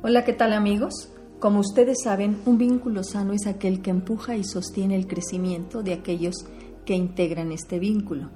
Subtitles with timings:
[0.00, 1.08] Hola, ¿qué tal amigos?
[1.40, 5.92] Como ustedes saben, un vínculo sano es aquel que empuja y sostiene el crecimiento de
[5.92, 6.36] aquellos
[6.84, 8.30] que integran este vínculo.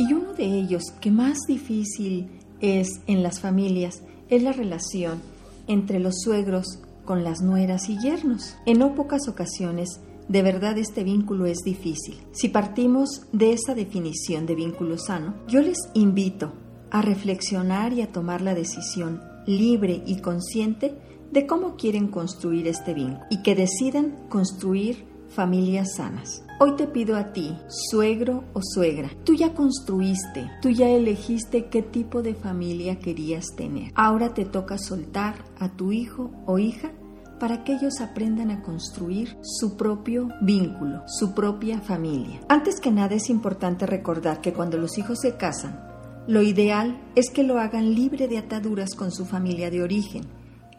[0.00, 5.22] Y uno de ellos que más difícil es en las familias es la relación
[5.68, 8.56] entre los suegros con las nueras y yernos.
[8.66, 12.18] En no pocas ocasiones, de verdad este vínculo es difícil.
[12.32, 16.54] Si partimos de esa definición de vínculo sano, yo les invito
[16.90, 20.94] a reflexionar y a tomar la decisión libre y consciente
[21.30, 26.42] de cómo quieren construir este vínculo y que decidan construir familias sanas.
[26.58, 31.82] Hoy te pido a ti, suegro o suegra, tú ya construiste, tú ya elegiste qué
[31.82, 33.92] tipo de familia querías tener.
[33.94, 36.92] Ahora te toca soltar a tu hijo o hija
[37.38, 42.40] para que ellos aprendan a construir su propio vínculo, su propia familia.
[42.48, 45.78] Antes que nada es importante recordar que cuando los hijos se casan,
[46.26, 50.24] lo ideal es que lo hagan libre de ataduras con su familia de origen,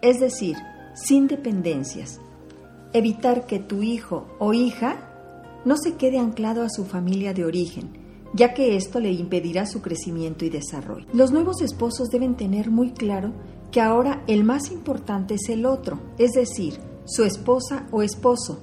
[0.02, 0.58] es decir,
[0.94, 2.20] sin dependencias.
[2.94, 5.08] Evitar que tu hijo o hija
[5.64, 7.92] no se quede anclado a su familia de origen,
[8.34, 11.08] ya que esto le impedirá su crecimiento y desarrollo.
[11.14, 13.31] Los nuevos esposos deben tener muy claro
[13.72, 18.59] que ahora el más importante es el otro, es decir, su esposa o esposo.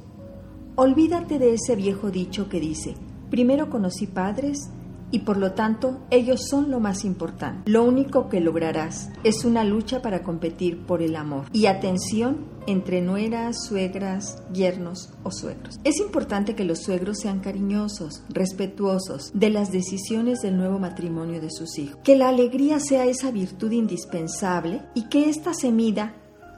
[0.77, 2.95] Olvídate de ese viejo dicho que dice,
[3.31, 4.71] primero conocí padres,
[5.15, 7.71] y por lo tanto ellos son lo más importante.
[7.71, 13.01] Lo único que lograrás es una lucha para competir por el amor y atención entre
[13.01, 15.79] nueras, suegras, yernos o suegros.
[15.85, 21.51] Es importante que los suegros sean cariñosos, respetuosos de las decisiones del nuevo matrimonio de
[21.53, 26.15] sus hijos, que la alegría sea esa virtud indispensable y que ésta se mida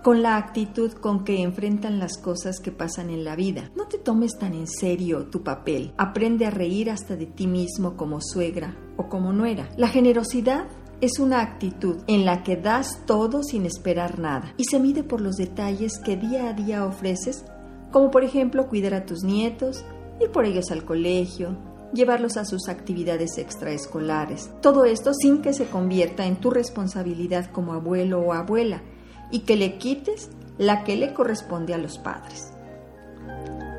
[0.06, 3.72] con la actitud con que enfrentan las cosas que pasan en la vida.
[3.74, 5.94] No te tomes tan en serio tu papel.
[5.98, 9.68] Aprende a reír hasta de ti mismo como suegra o como nuera.
[9.76, 10.68] La generosidad
[11.00, 15.20] es una actitud en la que das todo sin esperar nada y se mide por
[15.20, 17.44] los detalles que día a día ofreces,
[17.90, 19.84] como por ejemplo cuidar a tus nietos,
[20.20, 21.56] ir por ellos al colegio,
[21.92, 24.52] llevarlos a sus actividades extraescolares.
[24.62, 28.82] Todo esto sin que se convierta en tu responsabilidad como abuelo o abuela,
[29.30, 32.52] y que le quites la que le corresponde a los padres.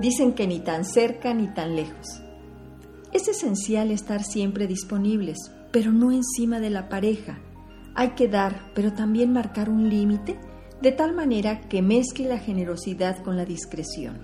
[0.01, 2.21] Dicen que ni tan cerca ni tan lejos.
[3.13, 5.37] Es esencial estar siempre disponibles,
[5.71, 7.39] pero no encima de la pareja.
[7.95, 10.39] Hay que dar, pero también marcar un límite
[10.81, 14.19] de tal manera que mezcle la generosidad con la discreción.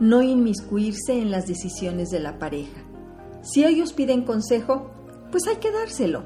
[0.00, 2.82] No inmiscuirse en las decisiones de la pareja.
[3.42, 4.90] Si ellos piden consejo,
[5.30, 6.24] pues hay que dárselo,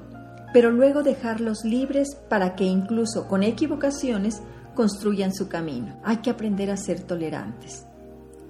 [0.53, 4.42] pero luego dejarlos libres para que incluso con equivocaciones
[4.75, 5.98] construyan su camino.
[6.04, 7.86] Hay que aprender a ser tolerantes.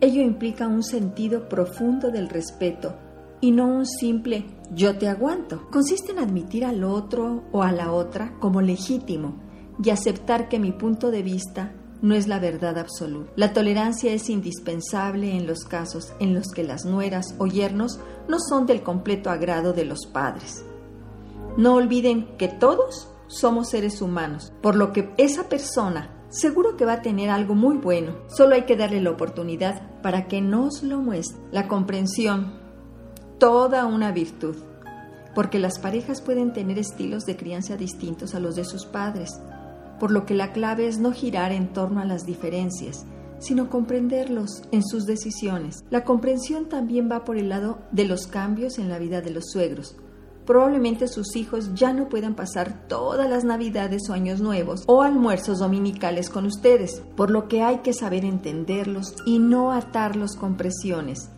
[0.01, 2.95] Ello implica un sentido profundo del respeto
[3.41, 5.69] y no un simple yo te aguanto.
[5.71, 9.41] Consiste en admitir al otro o a la otra como legítimo
[9.83, 13.33] y aceptar que mi punto de vista no es la verdad absoluta.
[13.37, 17.99] La tolerancia es indispensable en los casos en los que las nueras o yernos
[18.29, 20.65] no son del completo agrado de los padres.
[21.57, 26.95] No olviden que todos somos seres humanos, por lo que esa persona seguro que va
[26.95, 28.17] a tener algo muy bueno.
[28.29, 31.41] Solo hay que darle la oportunidad para que nos lo muestre.
[31.51, 32.53] La comprensión,
[33.39, 34.57] toda una virtud,
[35.35, 39.41] porque las parejas pueden tener estilos de crianza distintos a los de sus padres,
[39.99, 43.07] por lo que la clave es no girar en torno a las diferencias,
[43.41, 45.85] sino comprenderlos en sus decisiones.
[45.91, 49.51] La comprensión también va por el lado de los cambios en la vida de los
[49.51, 49.97] suegros
[50.49, 55.59] probablemente sus hijos ya no puedan pasar todas las navidades o años nuevos o almuerzos
[55.59, 61.29] dominicales con ustedes, por lo que hay que saber entenderlos y no atarlos con presiones,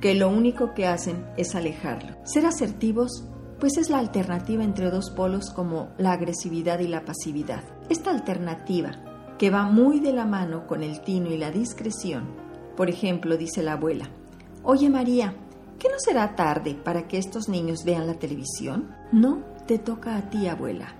[0.00, 2.16] que lo único que hacen es alejarlo.
[2.22, 3.24] Ser asertivos
[3.58, 7.64] pues es la alternativa entre dos polos como la agresividad y la pasividad.
[7.88, 8.92] Esta alternativa,
[9.36, 12.28] que va muy de la mano con el tino y la discreción,
[12.76, 14.08] por ejemplo, dice la abuela,
[14.62, 15.34] Oye María,
[15.80, 18.94] ¿Qué no será tarde para que estos niños vean la televisión?
[19.12, 20.94] No te toca a ti, abuela.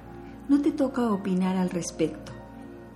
[0.48, 2.32] No te toca opinar al respecto.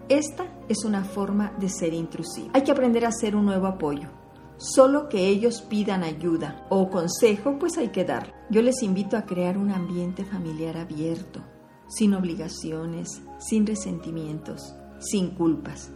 [0.08, 2.52] Esta es una forma de ser intrusiva.
[2.54, 4.08] Hay que aprender a hacer un nuevo apoyo.
[4.56, 8.32] Solo que ellos pidan ayuda o consejo, pues hay que dar.
[8.48, 11.42] Yo les invito a crear un ambiente familiar abierto,
[11.86, 15.90] sin obligaciones, sin resentimientos, sin culpas.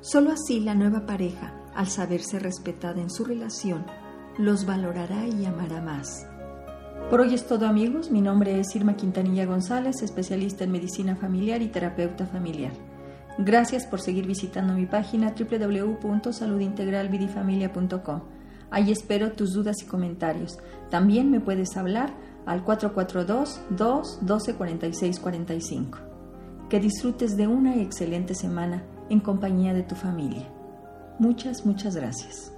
[0.00, 3.86] Solo así la nueva pareja, al saberse respetada en su relación,
[4.38, 6.26] los valorará y amará más.
[7.10, 11.62] Por hoy es todo amigos, mi nombre es Irma Quintanilla González, especialista en medicina familiar
[11.62, 12.72] y terapeuta familiar.
[13.38, 18.20] Gracias por seguir visitando mi página www.saludintegralvidifamilia.com.
[18.70, 20.58] Ahí espero tus dudas y comentarios.
[20.90, 22.12] También me puedes hablar
[22.46, 25.98] al 442 2 12 46 45.
[26.68, 30.48] que disfrutes de una excelente semana en compañía de tu familia.
[31.18, 32.52] Muchas, muchas gracias.